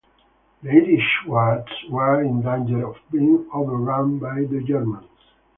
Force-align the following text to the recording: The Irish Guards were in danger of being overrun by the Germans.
The 0.63 0.71
Irish 0.71 1.19
Guards 1.27 1.69
were 1.91 2.23
in 2.23 2.41
danger 2.41 2.87
of 2.87 2.95
being 3.11 3.47
overrun 3.53 4.17
by 4.17 4.45
the 4.49 4.63
Germans. 4.65 5.05